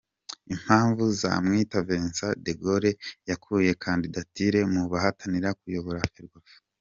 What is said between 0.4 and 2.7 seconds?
Impamvu Nzamwita Vincent De